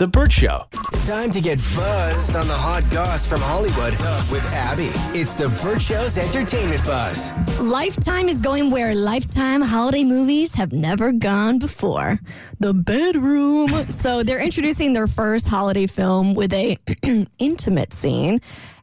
Hey, 0.00 0.06
The 0.06 0.08
Burt 0.08 0.32
Show. 0.32 0.64
Time 1.06 1.30
to 1.30 1.40
get 1.42 1.58
buzzed 1.76 2.34
on 2.34 2.48
the 2.48 2.54
hot 2.54 2.88
goss 2.90 3.26
from 3.26 3.40
Hollywood 3.42 3.92
with 4.30 4.44
Abby. 4.52 4.88
It's 5.18 5.34
The 5.34 5.50
Burt 5.62 5.82
Show's 5.82 6.16
entertainment 6.16 6.82
buzz. 6.84 7.32
Lifetime 7.60 8.28
is 8.28 8.40
going 8.40 8.70
where 8.70 8.94
Lifetime 8.94 9.60
holiday 9.60 10.04
movies 10.04 10.54
have 10.54 10.72
never 10.72 11.12
gone 11.12 11.58
before 11.58 12.18
the 12.60 12.72
bedroom. 12.72 13.68
so 13.90 14.22
they're 14.22 14.40
introducing 14.40 14.94
their 14.94 15.06
first 15.06 15.48
holiday 15.48 15.86
film 15.86 16.34
with 16.34 16.54
a 16.54 16.78
intimate 17.38 17.92
scene. 17.92 18.40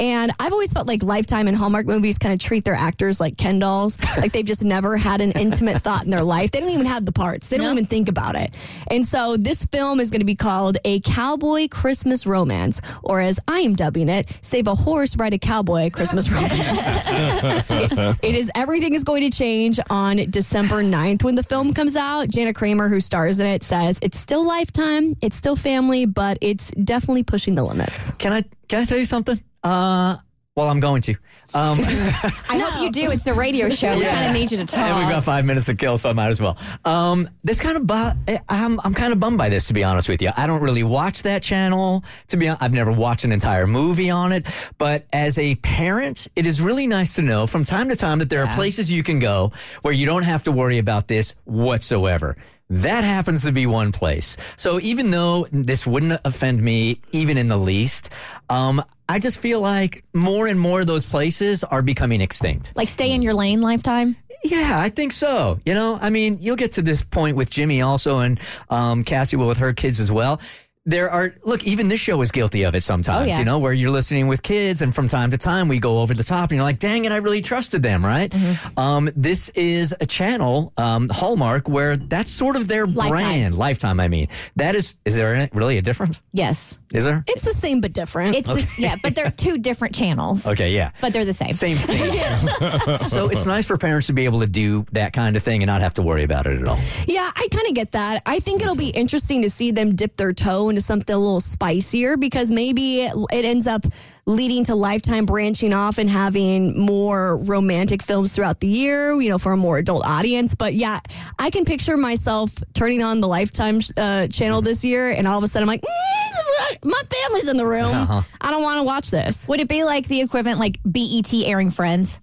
And 0.00 0.32
I've 0.40 0.52
always 0.52 0.72
felt 0.72 0.88
like 0.88 1.02
Lifetime 1.02 1.46
and 1.46 1.56
Hallmark 1.56 1.86
movies 1.86 2.16
kind 2.16 2.32
of 2.32 2.40
treat 2.40 2.64
their 2.64 2.74
actors 2.74 3.20
like 3.20 3.36
Ken 3.36 3.58
dolls. 3.58 3.98
like 4.18 4.32
they've 4.32 4.44
just 4.44 4.64
never 4.64 4.96
had 4.96 5.20
an 5.20 5.32
intimate 5.32 5.82
thought 5.82 6.04
in 6.04 6.10
their 6.10 6.22
life. 6.22 6.50
They 6.50 6.60
don't 6.60 6.70
even 6.70 6.86
have 6.86 7.04
the 7.04 7.12
parts, 7.12 7.48
they 7.48 7.58
don't 7.58 7.72
even 7.72 7.84
think 7.84 8.08
about 8.08 8.34
it. 8.34 8.54
And 8.90 9.06
so 9.06 9.36
this 9.36 9.66
film 9.66 10.00
is 10.00 10.10
going 10.10 10.20
to 10.20 10.26
be 10.26 10.34
called 10.34 10.78
A 10.84 11.00
Cowboy 11.00 11.68
Christmas 11.68 12.26
Romance, 12.26 12.80
or 13.02 13.20
as 13.20 13.38
I 13.46 13.60
am 13.60 13.74
dubbing 13.74 14.08
it, 14.08 14.34
Save 14.40 14.66
a 14.68 14.74
Horse, 14.74 15.16
Ride 15.16 15.34
a 15.34 15.38
Cowboy 15.38 15.90
Christmas 15.90 16.30
Romance. 16.32 16.54
it 18.22 18.34
is 18.34 18.50
everything 18.54 18.94
is 18.94 19.04
going 19.04 19.30
to 19.30 19.36
change 19.36 19.78
on 19.90 20.16
December 20.30 20.82
9th 20.82 21.22
when 21.24 21.34
the 21.34 21.42
film 21.42 21.74
comes 21.74 21.94
out. 21.94 22.28
Jana 22.28 22.54
Kramer, 22.54 22.88
who 22.88 23.00
stars 23.00 23.38
in 23.38 23.46
it, 23.46 23.62
says 23.62 23.98
it's 24.02 24.18
still 24.18 24.46
Lifetime, 24.46 25.14
it's 25.20 25.36
still 25.36 25.56
family, 25.56 26.06
but 26.06 26.38
it's 26.40 26.70
definitely 26.70 27.22
pushing 27.22 27.54
the 27.54 27.62
limits. 27.62 28.12
Can 28.12 28.32
I 28.32 28.42
can 28.68 28.82
I 28.82 28.84
tell 28.84 28.98
you 28.98 29.04
something? 29.04 29.38
Uh, 29.62 30.16
well, 30.56 30.68
I'm 30.68 30.80
going 30.80 31.00
to. 31.02 31.12
Um, 31.54 31.78
I 31.82 32.58
hope 32.62 32.82
you 32.82 32.90
do. 32.90 33.10
It's 33.10 33.26
a 33.26 33.32
radio 33.34 33.70
show. 33.70 33.96
We 33.98 34.04
kind 34.04 34.26
of 34.26 34.34
need 34.34 34.50
you 34.50 34.58
to 34.58 34.66
talk. 34.66 34.78
and 34.90 34.98
we've 34.98 35.08
got 35.08 35.24
five 35.24 35.44
minutes 35.44 35.66
to 35.66 35.74
kill, 35.74 35.96
so 35.96 36.10
I 36.10 36.12
might 36.12 36.28
as 36.28 36.40
well. 36.40 36.58
Um, 36.84 37.28
this 37.42 37.60
kind 37.60 37.76
of, 37.76 37.86
bu- 37.86 38.38
I'm, 38.48 38.78
I'm 38.80 38.92
kind 38.92 39.12
of 39.12 39.20
bummed 39.20 39.38
by 39.38 39.48
this, 39.48 39.68
to 39.68 39.74
be 39.74 39.84
honest 39.84 40.08
with 40.08 40.20
you. 40.20 40.30
I 40.36 40.46
don't 40.46 40.62
really 40.62 40.82
watch 40.82 41.22
that 41.22 41.42
channel. 41.42 42.04
To 42.28 42.36
be 42.36 42.48
honest, 42.48 42.62
I've 42.62 42.72
never 42.74 42.92
watched 42.92 43.24
an 43.24 43.32
entire 43.32 43.66
movie 43.66 44.10
on 44.10 44.32
it. 44.32 44.46
But 44.76 45.06
as 45.12 45.38
a 45.38 45.54
parent, 45.56 46.28
it 46.36 46.46
is 46.46 46.60
really 46.60 46.86
nice 46.86 47.14
to 47.14 47.22
know 47.22 47.46
from 47.46 47.64
time 47.64 47.88
to 47.88 47.96
time 47.96 48.18
that 48.18 48.28
there 48.28 48.44
are 48.44 48.54
places 48.54 48.92
you 48.92 49.02
can 49.02 49.18
go 49.18 49.52
where 49.82 49.94
you 49.94 50.06
don't 50.06 50.24
have 50.24 50.42
to 50.42 50.52
worry 50.52 50.78
about 50.78 51.08
this 51.08 51.34
whatsoever. 51.44 52.36
That 52.70 53.02
happens 53.02 53.42
to 53.44 53.52
be 53.52 53.66
one 53.66 53.90
place. 53.90 54.36
So 54.56 54.78
even 54.78 55.10
though 55.10 55.48
this 55.50 55.84
wouldn't 55.84 56.20
offend 56.24 56.62
me 56.62 57.00
even 57.10 57.36
in 57.36 57.48
the 57.48 57.56
least, 57.56 58.10
um, 58.50 58.82
I 59.08 59.18
just 59.18 59.40
feel 59.40 59.60
like 59.60 60.04
more 60.12 60.46
and 60.46 60.58
more 60.58 60.80
of 60.80 60.86
those 60.86 61.06
places 61.06 61.64
are 61.64 61.82
becoming 61.82 62.20
extinct. 62.20 62.72
Like 62.76 62.88
stay 62.88 63.12
in 63.12 63.22
your 63.22 63.34
lane 63.34 63.60
lifetime. 63.60 64.16
Yeah, 64.42 64.78
I 64.80 64.88
think 64.88 65.12
so. 65.12 65.60
You 65.66 65.74
know, 65.74 65.98
I 66.00 66.10
mean, 66.10 66.38
you'll 66.40 66.56
get 66.56 66.72
to 66.72 66.82
this 66.82 67.02
point 67.02 67.36
with 67.36 67.50
Jimmy 67.50 67.82
also, 67.82 68.18
and 68.18 68.40
um, 68.70 69.04
Cassie 69.04 69.36
will 69.36 69.48
with 69.48 69.58
her 69.58 69.72
kids 69.72 70.00
as 70.00 70.10
well. 70.10 70.40
There 70.86 71.10
are 71.10 71.34
look, 71.44 71.62
even 71.64 71.88
this 71.88 72.00
show 72.00 72.22
is 72.22 72.32
guilty 72.32 72.62
of 72.62 72.74
it 72.74 72.82
sometimes. 72.82 73.26
Oh, 73.26 73.28
yeah. 73.28 73.38
You 73.38 73.44
know, 73.44 73.58
where 73.58 73.74
you're 73.74 73.90
listening 73.90 74.28
with 74.28 74.42
kids, 74.42 74.80
and 74.80 74.94
from 74.94 75.08
time 75.08 75.30
to 75.30 75.36
time 75.36 75.68
we 75.68 75.78
go 75.78 75.98
over 76.00 76.14
the 76.14 76.24
top, 76.24 76.50
and 76.50 76.56
you're 76.56 76.64
like, 76.64 76.78
"Dang 76.78 77.04
it, 77.04 77.12
I 77.12 77.16
really 77.18 77.42
trusted 77.42 77.82
them." 77.82 78.02
Right? 78.02 78.30
Mm-hmm. 78.30 78.78
Um, 78.78 79.10
this 79.14 79.50
is 79.50 79.94
a 80.00 80.06
channel, 80.06 80.72
um, 80.78 81.10
Hallmark, 81.10 81.68
where 81.68 81.98
that's 81.98 82.30
sort 82.30 82.56
of 82.56 82.66
their 82.66 82.86
Lifetime. 82.86 83.10
brand. 83.10 83.54
Lifetime, 83.56 84.00
I 84.00 84.08
mean, 84.08 84.28
that 84.56 84.74
is. 84.74 84.94
Is 85.04 85.16
there 85.16 85.50
really 85.52 85.76
a 85.76 85.82
difference? 85.82 86.22
Yes. 86.32 86.80
Is 86.94 87.04
there? 87.04 87.24
It's 87.28 87.44
the 87.44 87.52
same 87.52 87.82
but 87.82 87.92
different. 87.92 88.34
It's 88.36 88.52
this, 88.52 88.78
yeah, 88.78 88.96
but 89.02 89.14
they're 89.14 89.30
two 89.30 89.58
different 89.58 89.94
channels. 89.94 90.46
Okay, 90.46 90.72
yeah. 90.72 90.92
But 91.02 91.12
they're 91.12 91.26
the 91.26 91.34
same. 91.34 91.52
Same 91.52 91.76
thing. 91.76 92.98
so 92.98 93.28
it's 93.28 93.44
nice 93.44 93.66
for 93.66 93.76
parents 93.76 94.06
to 94.06 94.14
be 94.14 94.24
able 94.24 94.40
to 94.40 94.46
do 94.46 94.86
that 94.92 95.12
kind 95.12 95.36
of 95.36 95.42
thing 95.42 95.62
and 95.62 95.68
not 95.68 95.82
have 95.82 95.94
to 95.94 96.02
worry 96.02 96.24
about 96.24 96.46
it 96.46 96.58
at 96.58 96.66
all. 96.66 96.78
Yeah, 97.06 97.30
I 97.36 97.48
kind 97.52 97.68
of 97.68 97.74
get 97.74 97.92
that. 97.92 98.22
I 98.24 98.40
think 98.40 98.62
it'll 98.62 98.74
be 98.76 98.88
interesting 98.88 99.42
to 99.42 99.50
see 99.50 99.72
them 99.72 99.94
dip 99.94 100.16
their 100.16 100.32
toe 100.32 100.69
into 100.70 100.80
something 100.80 101.14
a 101.14 101.18
little 101.18 101.40
spicier 101.40 102.16
because 102.16 102.50
maybe 102.50 103.02
it 103.02 103.12
it 103.32 103.44
ends 103.44 103.66
up 103.66 103.84
leading 104.26 104.64
to 104.64 104.74
Lifetime 104.74 105.26
branching 105.26 105.72
off 105.72 105.98
and 105.98 106.08
having 106.08 106.78
more 106.78 107.36
romantic 107.38 108.02
films 108.02 108.34
throughout 108.34 108.60
the 108.60 108.68
year, 108.68 109.20
you 109.20 109.28
know, 109.28 109.38
for 109.38 109.52
a 109.52 109.56
more 109.56 109.78
adult 109.78 110.04
audience. 110.06 110.54
But 110.54 110.74
yeah, 110.74 111.00
I 111.38 111.50
can 111.50 111.64
picture 111.64 111.96
myself 111.96 112.54
turning 112.72 113.02
on 113.02 113.20
the 113.20 113.28
Lifetime 113.28 113.80
uh, 113.96 114.28
channel 114.28 114.62
this 114.62 114.84
year 114.84 115.10
and 115.10 115.26
all 115.26 115.36
of 115.38 115.44
a 115.44 115.48
sudden 115.48 115.68
I'm 115.68 115.72
like, 115.72 115.82
mm, 115.82 116.84
my 116.84 117.02
family's 117.10 117.48
in 117.48 117.56
the 117.56 117.66
room. 117.66 118.24
I 118.40 118.50
don't 118.50 118.62
want 118.62 118.78
to 118.78 118.84
watch 118.84 119.10
this. 119.10 119.48
Would 119.48 119.60
it 119.60 119.68
be 119.68 119.84
like 119.84 120.06
the 120.06 120.20
equivalent, 120.20 120.60
like 120.60 120.78
BET 120.84 121.32
airing 121.34 121.70
Friends? 121.70 122.20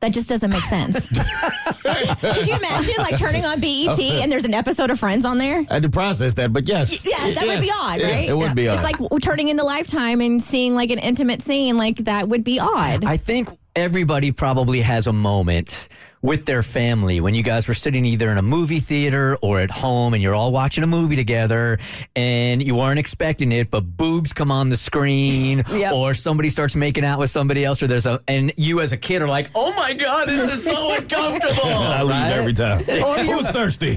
That 0.00 0.12
just 0.12 0.28
doesn't 0.28 0.50
make 0.50 0.62
sense. 0.62 1.06
Could 1.80 2.46
you 2.46 2.54
imagine 2.56 2.94
like 2.98 3.16
turning 3.18 3.44
on 3.46 3.60
BET 3.60 3.98
and 3.98 4.30
there's 4.30 4.44
an 4.44 4.52
episode 4.54 4.90
of 4.90 4.98
Friends 4.98 5.24
on 5.24 5.38
there? 5.38 5.64
I 5.70 5.74
had 5.74 5.82
to 5.84 5.88
process 5.90 6.34
that, 6.34 6.52
but 6.52 6.68
yes. 6.68 7.04
Yeah, 7.04 7.30
that 7.32 7.46
would 7.46 7.60
be 7.60 7.66
Yes. 7.66 7.78
odd, 7.80 8.00
Yeah, 8.00 8.10
right? 8.10 8.28
it 8.28 8.36
would 8.36 8.54
be 8.54 8.68
odd. 8.68 8.74
It's 8.74 8.84
like 8.84 8.98
w- 8.98 9.18
turning 9.20 9.48
into 9.48 9.64
Lifetime 9.64 10.20
and 10.20 10.42
seeing 10.42 10.74
like 10.74 10.90
an 10.90 10.98
intimate 10.98 11.40
scene, 11.42 11.76
like 11.78 11.96
that 12.04 12.28
would 12.28 12.44
be 12.44 12.60
odd. 12.60 13.04
I 13.06 13.16
think 13.16 13.48
everybody 13.74 14.32
probably 14.32 14.80
has 14.82 15.06
a 15.06 15.12
moment 15.14 15.88
with 16.26 16.44
their 16.44 16.60
family 16.60 17.20
when 17.20 17.36
you 17.36 17.42
guys 17.44 17.68
were 17.68 17.74
sitting 17.74 18.04
either 18.04 18.28
in 18.30 18.36
a 18.36 18.42
movie 18.42 18.80
theater 18.80 19.36
or 19.42 19.60
at 19.60 19.70
home 19.70 20.12
and 20.12 20.20
you're 20.20 20.34
all 20.34 20.50
watching 20.50 20.82
a 20.82 20.86
movie 20.86 21.14
together 21.14 21.78
and 22.16 22.60
you 22.60 22.74
weren't 22.74 22.98
expecting 22.98 23.52
it, 23.52 23.70
but 23.70 23.82
boobs 23.82 24.32
come 24.32 24.50
on 24.50 24.68
the 24.68 24.76
screen 24.76 25.62
Yep. 25.70 25.92
or 25.92 26.14
somebody 26.14 26.48
starts 26.48 26.74
making 26.74 27.04
out 27.04 27.20
with 27.20 27.30
somebody 27.30 27.64
else 27.64 27.80
or 27.80 27.86
there's 27.86 28.06
a, 28.06 28.20
and 28.26 28.52
you 28.56 28.80
as 28.80 28.90
a 28.90 28.96
kid 28.96 29.22
are 29.22 29.28
like, 29.28 29.50
oh 29.54 29.72
my 29.74 29.92
God, 29.92 30.26
this 30.26 30.52
is 30.52 30.64
so 30.64 30.96
uncomfortable. 30.96 31.54
I 31.64 32.02
leave 32.02 32.10
right? 32.10 32.32
every 32.32 32.54
time. 32.54 32.82
Who's 33.24 33.48
thirsty? 33.50 33.96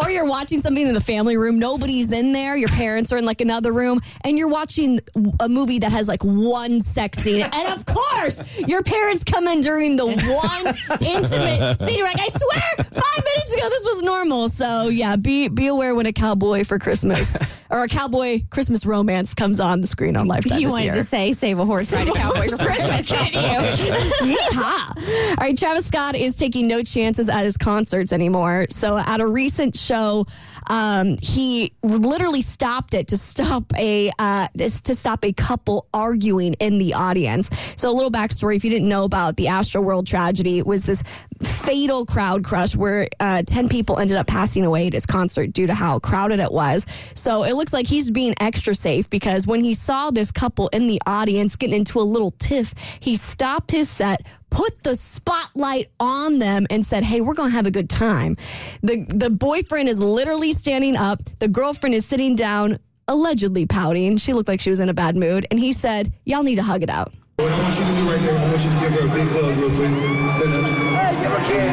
or 0.00 0.10
you're 0.10 0.26
watching 0.28 0.60
something 0.60 0.88
in 0.88 0.94
the 0.94 1.00
family 1.00 1.36
room, 1.36 1.60
nobody's 1.60 2.10
in 2.10 2.32
there, 2.32 2.56
your 2.56 2.68
parents 2.68 3.12
are 3.12 3.18
in 3.18 3.24
like 3.24 3.40
another 3.40 3.72
room, 3.72 4.00
and 4.24 4.36
you're 4.36 4.48
watching 4.48 4.98
a 5.38 5.48
movie 5.48 5.78
that 5.78 5.92
has 5.92 6.08
like 6.08 6.24
one 6.24 6.80
sex 6.80 7.18
scene. 7.18 7.42
And 7.42 7.68
of 7.78 7.84
course, 7.86 8.58
your 8.66 8.82
parents 8.82 9.22
come 9.22 9.46
in 9.46 9.60
during 9.60 9.94
the 9.94 10.06
one 10.06 10.74
intimate 11.00 11.80
scene. 11.80 11.96
You're 11.96 12.06
like, 12.06 12.20
I 12.20 12.28
swear, 12.28 12.84
five 12.84 13.24
minutes 13.24 13.54
ago 13.54 13.68
this 13.68 13.86
was 13.86 14.02
normal. 14.02 14.48
So 14.48 14.88
yeah, 14.88 15.16
be 15.16 15.48
be 15.48 15.66
aware 15.66 15.94
when 15.94 16.06
a 16.06 16.12
cowboy 16.12 16.64
for 16.64 16.78
Christmas 16.78 17.36
or 17.70 17.82
a 17.82 17.88
cowboy 17.88 18.40
Christmas 18.50 18.86
romance 18.86 19.34
comes 19.34 19.60
on 19.60 19.80
the 19.80 19.86
screen 19.86 20.16
on 20.16 20.26
Lifetime 20.26 20.58
you 20.58 20.66
this 20.66 20.72
wanted 20.72 20.84
year. 20.86 20.94
to 20.94 21.04
say 21.04 21.32
save 21.32 21.58
a 21.58 21.64
horse, 21.64 21.92
ride 21.92 22.08
a 22.08 22.12
cowboy 22.12 22.48
for 22.48 22.66
Christmas, 22.66 23.08
didn't 23.08 23.34
you? 23.34 23.90
Yeehaw. 24.36 25.30
All 25.30 25.36
right, 25.38 25.56
Travis 25.56 25.86
Scott 25.86 26.14
is 26.16 26.34
taking 26.34 26.66
no 26.68 26.82
chances 26.82 27.28
at 27.28 27.44
his 27.44 27.56
concerts 27.56 28.12
anymore. 28.12 28.66
So 28.70 28.96
at 28.96 29.20
a 29.20 29.26
recent 29.26 29.76
show, 29.76 30.26
um, 30.68 31.16
he 31.22 31.72
literally 31.82 32.40
stopped 32.42 32.94
it 32.94 33.08
to 33.08 33.16
stop 33.16 33.72
a 33.76 34.10
uh, 34.18 34.48
to 34.56 34.94
stop 34.94 35.24
a 35.24 35.32
couple 35.32 35.86
arguing 35.94 36.54
in 36.54 36.78
the 36.78 36.94
audience. 36.94 37.50
So 37.76 37.90
a 37.90 37.92
little 37.92 38.10
backstory: 38.10 38.56
if 38.56 38.64
you 38.64 38.70
didn't 38.70 38.88
know 38.88 39.04
about 39.04 39.36
the 39.36 39.46
Astroworld 39.46 40.06
tragedy, 40.06 40.59
it 40.60 40.66
was 40.66 40.84
this 40.84 41.02
fatal 41.42 42.06
crowd 42.06 42.44
crush 42.44 42.76
where 42.76 43.08
uh, 43.18 43.42
ten 43.42 43.68
people 43.68 43.98
ended 43.98 44.16
up 44.16 44.26
passing 44.26 44.64
away 44.64 44.86
at 44.86 44.92
his 44.92 45.06
concert 45.06 45.52
due 45.52 45.66
to 45.66 45.74
how 45.74 45.98
crowded 45.98 46.38
it 46.38 46.52
was. 46.52 46.86
So 47.14 47.42
it 47.42 47.54
looks 47.54 47.72
like 47.72 47.86
he's 47.86 48.10
being 48.10 48.34
extra 48.38 48.74
safe 48.74 49.10
because 49.10 49.46
when 49.46 49.64
he 49.64 49.74
saw 49.74 50.10
this 50.10 50.30
couple 50.30 50.68
in 50.68 50.86
the 50.86 51.00
audience 51.06 51.56
getting 51.56 51.76
into 51.76 51.98
a 51.98 52.02
little 52.02 52.30
tiff, 52.32 52.74
he 53.00 53.16
stopped 53.16 53.70
his 53.72 53.88
set, 53.88 54.26
put 54.50 54.82
the 54.82 54.94
spotlight 54.94 55.88
on 55.98 56.38
them 56.38 56.66
and 56.70 56.84
said, 56.86 57.02
"Hey, 57.02 57.20
we're 57.20 57.34
going 57.34 57.50
to 57.50 57.56
have 57.56 57.66
a 57.66 57.70
good 57.70 57.90
time." 57.90 58.36
The 58.82 59.04
the 59.08 59.30
boyfriend 59.30 59.88
is 59.88 59.98
literally 59.98 60.52
standing 60.52 60.96
up, 60.96 61.24
the 61.38 61.48
girlfriend 61.48 61.94
is 61.94 62.04
sitting 62.04 62.36
down, 62.36 62.78
allegedly 63.08 63.66
pouting. 63.66 64.18
She 64.18 64.34
looked 64.34 64.48
like 64.48 64.60
she 64.60 64.70
was 64.70 64.80
in 64.80 64.88
a 64.88 64.94
bad 64.94 65.16
mood, 65.16 65.46
and 65.50 65.58
he 65.58 65.72
said, 65.72 66.12
"Y'all 66.24 66.42
need 66.42 66.56
to 66.56 66.62
hug 66.62 66.82
it 66.82 66.90
out." 66.90 67.14
What 67.40 67.52
I 67.52 67.58
want 67.62 67.72
you 67.72 67.84
to 67.88 67.94
do 67.96 68.04
right 68.04 68.20
there, 68.20 68.36
I 68.36 68.44
want 68.50 68.60
you 68.62 68.68
to 68.68 68.76
give 68.80 68.92
her 69.00 69.04
a 69.08 69.08
big 69.16 69.24
hug 69.32 69.56
real 69.56 69.72
quick. 69.72 69.88
Stand 69.88 70.52
up. 70.52 70.60
Hey, 70.68 71.16
give 71.24 71.32
her 71.32 71.40
a 71.40 71.44
kid. 71.48 71.72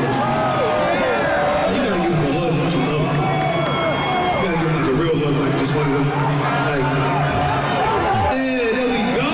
You 1.75 1.83
gotta 1.83 1.99
give 1.99 2.15
him 2.15 2.23
a 2.23 2.31
hug 2.39 2.55
like 2.55 2.71
you 2.71 2.87
love 2.87 3.03
him. 3.03 3.19
You 4.31 4.47
gotta 4.47 4.63
give 4.63 4.71
him 4.71 4.79
like 4.79 4.87
a 4.87 4.95
real 4.95 5.11
hug, 5.19 5.35
like 5.43 5.59
just 5.59 5.75
one 5.75 5.91
of 5.91 5.99
them. 5.99 6.07
Like, 6.71 6.87
yeah, 8.31 8.71
there 8.77 8.87
we 8.95 9.03
go. 9.19 9.27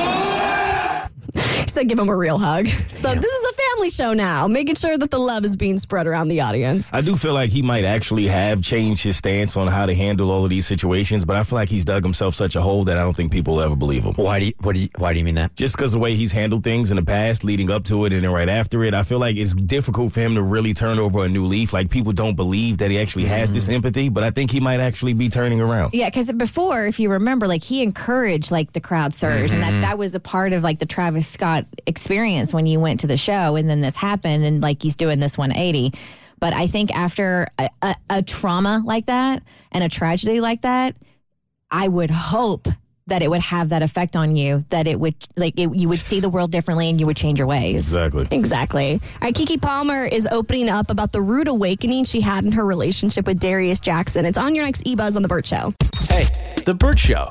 He 1.62 1.70
said, 1.70 1.86
"Give 1.88 2.00
him 2.00 2.10
a 2.10 2.16
real 2.18 2.40
hug." 2.40 2.66
So 2.66 3.14
this 3.14 3.32
is 3.32 3.46
a 3.52 3.53
family 3.84 3.90
family 3.90 3.90
show 3.90 4.14
now, 4.14 4.48
making 4.48 4.76
sure 4.76 4.98
that 4.98 5.12
the 5.12 5.18
love 5.18 5.44
is 5.44 5.58
being 5.58 5.78
spread 5.78 6.08
around 6.08 6.30
the 6.30 6.42
audience. 6.42 6.90
I 6.94 7.02
do 7.02 7.16
feel 7.16 7.34
like 7.34 7.50
he 7.50 7.62
might 7.62 7.84
actually 7.84 8.28
have 8.28 8.62
changed 8.62 9.04
his 9.04 9.18
stance 9.18 9.58
on 9.58 9.68
how 9.68 9.86
to 9.86 9.94
handle 9.94 10.32
all 10.32 10.44
of 10.44 10.50
these 10.50 10.66
situations, 10.66 11.26
but 11.26 11.36
I 11.36 11.44
feel 11.44 11.58
like 11.58 11.70
he's 11.70 11.84
dug 11.86 12.04
himself 12.04 12.36
such 12.36 12.56
a 12.56 12.62
hole 12.62 12.86
that 12.86 12.98
I 12.98 13.02
don't 13.02 13.16
think 13.16 13.32
people 13.32 13.56
will 13.56 13.64
ever 13.64 13.76
believe 13.76 14.04
him. 14.04 14.14
Why 14.14 14.40
do 14.40 14.46
you, 14.46 14.54
what 14.62 14.76
do 14.76 14.82
you, 14.82 14.90
why 14.98 15.14
do 15.14 15.20
you 15.20 15.26
mean 15.26 15.36
that? 15.36 15.56
Just 15.56 15.76
because 15.76 15.92
the 15.92 16.00
way 16.00 16.16
he's 16.16 16.32
handled 16.32 16.64
things 16.64 16.92
in 16.92 16.98
the 16.98 17.04
past, 17.04 17.44
leading 17.44 17.70
up 17.70 17.84
to 17.86 18.06
it 18.06 18.14
and 18.14 18.24
then 18.24 18.32
right 18.32 18.50
after 18.50 18.84
it, 18.84 18.94
I 18.94 19.04
feel 19.04 19.20
like 19.20 19.36
it's 19.36 19.54
difficult 19.54 20.14
for 20.14 20.22
him 20.22 20.36
to 20.36 20.42
really 20.42 20.74
turn 20.74 21.00
over 21.00 21.26
a 21.26 21.30
new 21.30 21.46
leaf. 21.46 21.74
Like 21.74 21.90
people 21.90 22.12
don't 22.12 22.36
believe 22.36 22.78
that 22.78 22.92
he 22.92 23.00
actually 23.00 23.26
has 23.26 23.52
this 23.52 23.68
mm. 23.68 23.74
empathy, 23.74 24.10
but 24.10 24.24
I 24.24 24.32
think 24.32 24.52
he 24.52 24.60
might 24.60 24.80
actually 24.80 25.14
be 25.14 25.30
turning 25.30 25.60
around. 25.60 25.94
Yeah, 25.94 26.10
because 26.10 26.32
before, 26.32 26.86
if 26.86 27.00
you 27.00 27.12
remember, 27.12 27.48
like 27.48 27.64
he 27.64 27.84
encouraged 27.84 28.52
like 28.52 28.74
the 28.74 28.82
crowd 28.82 29.14
surge, 29.14 29.52
and 29.52 29.62
that 29.62 29.72
mm-hmm. 29.72 29.82
that 29.82 29.98
was 29.98 30.16
a 30.16 30.20
part 30.20 30.54
of 30.54 30.64
like 30.64 30.80
the 30.80 30.86
Travis 30.86 31.28
Scott 31.28 31.66
experience 31.86 32.54
when 32.54 32.66
you 32.66 32.80
went 32.80 33.02
to 33.02 33.08
the 33.08 33.18
show, 33.18 33.56
and 33.56 33.70
then 33.74 33.82
this 33.82 33.96
happened, 33.96 34.44
and 34.44 34.62
like 34.62 34.82
he's 34.82 34.96
doing 34.96 35.20
this 35.20 35.38
180. 35.38 35.98
But 36.40 36.54
I 36.54 36.68
think 36.68 36.96
after 36.96 37.48
a, 37.58 37.70
a, 37.82 37.96
a 38.10 38.22
trauma 38.22 38.84
like 38.86 39.08
that 39.08 39.44
and 39.72 39.84
a 39.84 39.90
tragedy 39.90 40.42
like 40.42 40.62
that, 40.62 40.96
I 41.72 41.88
would 41.88 42.12
hope 42.12 42.68
that 43.08 43.22
it 43.22 43.30
would 43.30 43.42
have 43.42 43.70
that 43.70 43.82
effect 43.82 44.16
on 44.16 44.36
you, 44.36 44.62
that 44.70 44.88
it 44.88 45.00
would 45.00 45.16
like 45.36 45.60
it, 45.60 45.76
you 45.76 45.90
would 45.90 46.00
see 46.00 46.20
the 46.20 46.30
world 46.30 46.52
differently, 46.52 46.90
and 46.90 47.00
you 47.00 47.06
would 47.06 47.18
change 47.18 47.40
your 47.40 47.48
ways. 47.48 47.76
Exactly. 47.76 48.28
Exactly. 48.32 48.94
All 48.94 49.20
right, 49.22 49.34
Keke 49.34 49.62
Palmer 49.62 50.06
is 50.06 50.28
opening 50.32 50.70
up 50.70 50.90
about 50.90 51.12
the 51.12 51.22
rude 51.22 51.48
awakening 51.48 52.06
she 52.06 52.22
had 52.22 52.46
in 52.46 52.52
her 52.54 52.66
relationship 52.66 53.26
with 53.28 53.40
Darius 53.40 53.80
Jackson. 53.80 54.26
It's 54.26 54.38
on 54.38 54.56
your 54.56 54.66
next 54.66 54.86
eBuzz 54.86 55.16
on 55.16 55.22
the 55.22 55.28
Burt 55.28 55.46
Show. 55.46 55.74
Hey, 56.10 56.26
The 56.66 56.74
Burt 56.74 57.00
Show. 57.00 57.30